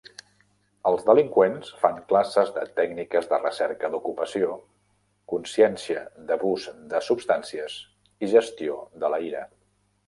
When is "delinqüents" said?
1.09-1.69